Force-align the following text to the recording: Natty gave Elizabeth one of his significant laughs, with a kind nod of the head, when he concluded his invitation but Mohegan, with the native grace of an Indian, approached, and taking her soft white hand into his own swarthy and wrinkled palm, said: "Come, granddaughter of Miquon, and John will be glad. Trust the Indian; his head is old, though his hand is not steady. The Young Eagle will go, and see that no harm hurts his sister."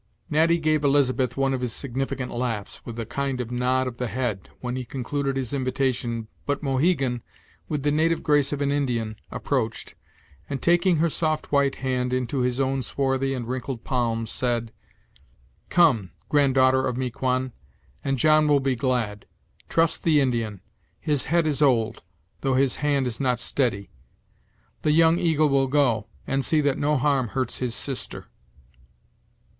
Natty 0.31 0.57
gave 0.57 0.83
Elizabeth 0.83 1.37
one 1.37 1.53
of 1.53 1.61
his 1.61 1.73
significant 1.73 2.31
laughs, 2.31 2.83
with 2.83 2.99
a 2.99 3.05
kind 3.05 3.39
nod 3.51 3.85
of 3.85 3.97
the 3.97 4.07
head, 4.07 4.49
when 4.59 4.75
he 4.75 4.83
concluded 4.83 5.37
his 5.37 5.53
invitation 5.53 6.27
but 6.47 6.63
Mohegan, 6.63 7.21
with 7.69 7.83
the 7.83 7.91
native 7.91 8.23
grace 8.23 8.51
of 8.51 8.61
an 8.61 8.71
Indian, 8.71 9.15
approached, 9.29 9.93
and 10.49 10.59
taking 10.59 10.95
her 10.95 11.07
soft 11.07 11.51
white 11.51 11.75
hand 11.75 12.13
into 12.13 12.39
his 12.39 12.59
own 12.59 12.81
swarthy 12.81 13.35
and 13.35 13.47
wrinkled 13.47 13.83
palm, 13.83 14.25
said: 14.25 14.73
"Come, 15.69 16.09
granddaughter 16.29 16.87
of 16.87 16.97
Miquon, 16.97 17.51
and 18.03 18.17
John 18.17 18.47
will 18.47 18.59
be 18.59 18.75
glad. 18.75 19.27
Trust 19.69 20.01
the 20.03 20.19
Indian; 20.19 20.61
his 20.99 21.25
head 21.25 21.45
is 21.45 21.61
old, 21.61 22.01
though 22.39 22.55
his 22.55 22.77
hand 22.77 23.05
is 23.05 23.19
not 23.19 23.39
steady. 23.39 23.91
The 24.81 24.93
Young 24.93 25.19
Eagle 25.19 25.49
will 25.49 25.67
go, 25.67 26.07
and 26.25 26.43
see 26.43 26.59
that 26.61 26.79
no 26.79 26.97
harm 26.97 27.27
hurts 27.27 27.59
his 27.59 27.75
sister." 27.75 28.25